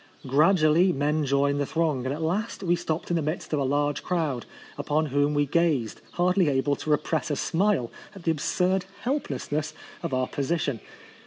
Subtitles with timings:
[0.25, 3.63] Gradually men joined the throng; and at last we stopped in the midst of a
[3.63, 8.85] large crowd, upon whom we gazed, hardly able to repress a smile at the absurd
[9.03, 10.79] helplessness of our position.